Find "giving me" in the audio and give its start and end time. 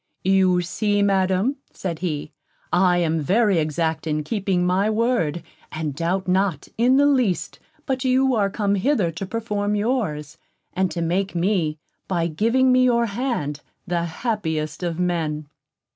12.25-12.85